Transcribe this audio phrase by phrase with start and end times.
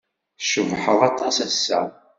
[0.39, 1.81] Tcebḥed aṭas ass-a.